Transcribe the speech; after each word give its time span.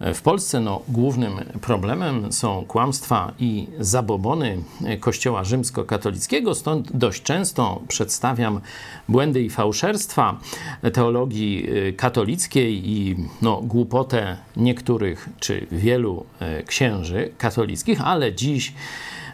W 0.00 0.22
Polsce 0.22 0.60
no, 0.60 0.82
głównym 0.88 1.32
problemem 1.60 2.32
są 2.32 2.64
kłamstwa 2.68 3.32
i 3.38 3.66
zabobony 3.78 4.58
Kościoła 5.00 5.44
rzymskokatolickiego, 5.44 6.54
stąd 6.54 6.96
dość 6.96 7.22
często 7.22 7.82
przedstawiam 7.88 8.60
błędy 9.08 9.42
i 9.42 9.50
fałszerstwa 9.50 10.40
teologii 10.92 11.70
y, 11.88 11.92
katolickiej 11.92 12.90
i 12.90 13.16
no, 13.42 13.60
głupotę 13.62 14.36
niektórych 14.56 15.28
czy 15.40 15.66
wielu 15.72 16.26
y, 16.60 16.62
księży 16.62 17.30
katolickich, 17.38 18.00
ale 18.00 18.34
dziś 18.34 18.74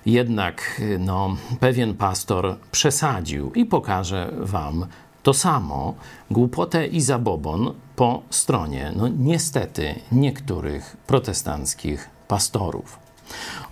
jednak 0.07 0.81
y, 0.81 0.99
no, 0.99 1.37
pewien 1.61 1.95
pastor 1.95 2.57
przesadził 2.73 3.53
i 3.55 3.65
pokażę 3.65 4.33
Wam 4.41 4.87
to 5.23 5.35
samo, 5.35 5.95
głupotę 6.31 6.87
i 6.87 7.01
zabobon 7.01 7.75
po 7.97 8.23
stronie, 8.31 8.93
no 8.97 9.09
niestety, 9.09 9.95
niektórych 10.13 10.97
protestanckich 11.07 12.11
pastorów. 12.29 12.99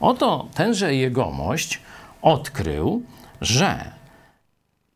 Oto 0.01 0.49
tenże 0.55 0.95
jegomość 0.95 1.81
odkrył, 2.23 3.03
że 3.41 4.00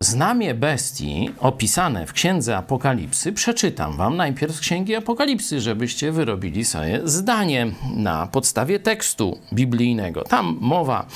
Znamie 0.04 0.54
bestii 0.54 1.30
opisane 1.40 2.06
w 2.06 2.12
Księdze 2.12 2.56
Apokalipsy 2.56 3.32
przeczytam 3.32 3.96
wam 3.96 4.16
najpierw 4.16 4.54
z 4.54 4.60
Księgi 4.60 4.96
Apokalipsy, 4.96 5.60
żebyście 5.60 6.12
wyrobili 6.12 6.64
sobie 6.64 7.00
zdanie 7.04 7.66
na 7.96 8.26
podstawie 8.26 8.80
tekstu 8.80 9.38
biblijnego. 9.52 10.22
Tam 10.22 10.58
mowa 10.60 11.06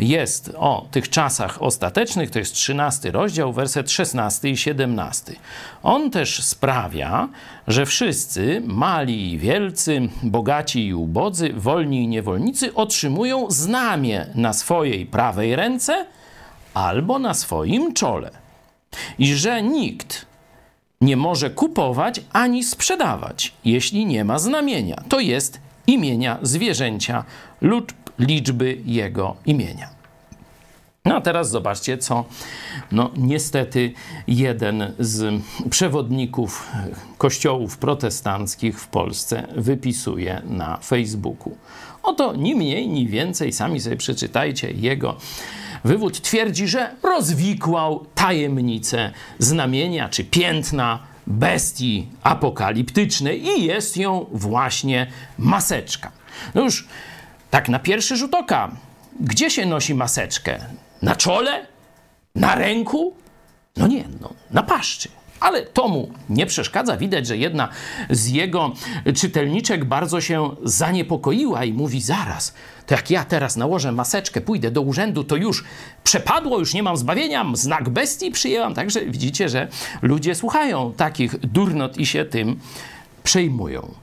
jest 0.00 0.52
o 0.56 0.86
tych 0.90 1.08
czasach 1.08 1.62
ostatecznych, 1.62 2.30
to 2.30 2.38
jest 2.38 2.54
13 2.54 3.10
rozdział, 3.10 3.52
werset 3.52 3.90
16 3.90 4.50
i 4.50 4.56
17. 4.56 5.32
On 5.82 6.10
też 6.10 6.42
sprawia, 6.42 7.28
że 7.68 7.86
wszyscy, 7.86 8.62
mali 8.66 9.32
i 9.32 9.38
wielcy, 9.38 10.08
bogaci 10.22 10.86
i 10.86 10.94
ubodzy, 10.94 11.52
wolni 11.52 12.02
i 12.02 12.08
niewolnicy 12.08 12.74
otrzymują 12.74 13.50
znamie 13.50 14.26
na 14.34 14.52
swojej 14.52 15.06
prawej 15.06 15.56
ręce– 15.56 16.06
albo 16.74 17.18
na 17.18 17.34
swoim 17.34 17.94
czole. 17.94 18.30
I 19.18 19.34
że 19.34 19.62
nikt 19.62 20.26
nie 21.00 21.16
może 21.16 21.50
kupować 21.50 22.20
ani 22.32 22.64
sprzedawać, 22.64 23.54
jeśli 23.64 24.06
nie 24.06 24.24
ma 24.24 24.38
znamienia. 24.38 25.02
To 25.08 25.20
jest 25.20 25.60
imienia 25.86 26.38
zwierzęcia 26.42 27.24
lub 27.60 27.92
liczby 28.18 28.78
jego 28.84 29.36
imienia. 29.46 29.94
No 31.04 31.14
a 31.16 31.20
teraz 31.20 31.50
zobaczcie, 31.50 31.98
co 31.98 32.24
no, 32.92 33.10
niestety 33.16 33.92
jeden 34.26 34.92
z 34.98 35.42
przewodników 35.70 36.70
kościołów 37.18 37.78
protestanckich 37.78 38.80
w 38.80 38.88
Polsce 38.88 39.46
wypisuje 39.56 40.42
na 40.44 40.76
Facebooku. 40.76 41.56
Oto 42.02 42.36
ni 42.36 42.54
mniej, 42.54 42.88
ni 42.88 43.06
więcej, 43.06 43.52
sami 43.52 43.80
sobie 43.80 43.96
przeczytajcie 43.96 44.70
jego 44.70 45.16
Wywód 45.84 46.20
twierdzi, 46.20 46.68
że 46.68 46.90
rozwikłał 47.02 48.06
tajemnicę 48.14 49.12
znamienia 49.38 50.08
czy 50.08 50.24
piętna 50.24 50.98
bestii 51.26 52.08
apokaliptycznej 52.22 53.44
i 53.46 53.64
jest 53.64 53.96
ją 53.96 54.26
właśnie 54.32 55.06
maseczka. 55.38 56.12
No 56.54 56.62
już 56.62 56.88
tak 57.50 57.68
na 57.68 57.78
pierwszy 57.78 58.16
rzut 58.16 58.34
oka, 58.34 58.70
gdzie 59.20 59.50
się 59.50 59.66
nosi 59.66 59.94
maseczkę? 59.94 60.58
Na 61.02 61.16
czole? 61.16 61.66
Na 62.34 62.54
ręku? 62.54 63.16
No 63.76 63.86
nie, 63.86 64.04
no, 64.20 64.30
na 64.50 64.62
paszczy. 64.62 65.08
Ale 65.44 65.62
to 65.62 65.88
mu 65.88 66.12
nie 66.28 66.46
przeszkadza. 66.46 66.96
Widać, 66.96 67.26
że 67.26 67.36
jedna 67.36 67.68
z 68.10 68.28
jego 68.28 68.72
czytelniczek 69.14 69.84
bardzo 69.84 70.20
się 70.20 70.56
zaniepokoiła 70.62 71.64
i 71.64 71.72
mówi: 71.72 72.00
Zaraz, 72.00 72.54
to 72.86 72.94
jak 72.94 73.10
ja 73.10 73.24
teraz 73.24 73.56
nałożę 73.56 73.92
maseczkę, 73.92 74.40
pójdę 74.40 74.70
do 74.70 74.82
urzędu, 74.82 75.24
to 75.24 75.36
już 75.36 75.64
przepadło, 76.04 76.58
już 76.58 76.74
nie 76.74 76.82
mam 76.82 76.96
zbawienia, 76.96 77.46
znak 77.54 77.88
bestii 77.88 78.30
przyjęłam. 78.30 78.74
Także 78.74 79.00
widzicie, 79.06 79.48
że 79.48 79.68
ludzie 80.02 80.34
słuchają 80.34 80.92
takich 80.92 81.38
durnot 81.38 81.98
i 81.98 82.06
się 82.06 82.24
tym 82.24 82.60
przejmują. 83.24 83.94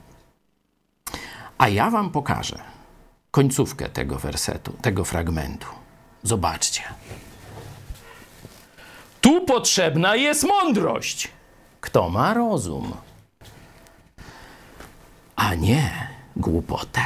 A 1.58 1.68
ja 1.68 1.90
wam 1.90 2.10
pokażę 2.10 2.58
końcówkę 3.30 3.88
tego 3.88 4.18
wersetu, 4.18 4.72
tego 4.82 5.04
fragmentu. 5.04 5.66
Zobaczcie. 6.22 6.82
Tu 9.32 9.40
potrzebna 9.40 10.16
jest 10.16 10.44
mądrość. 10.44 11.28
Kto 11.80 12.10
ma 12.10 12.34
rozum, 12.34 12.92
a 15.36 15.54
nie 15.54 16.08
głupotę. 16.36 17.00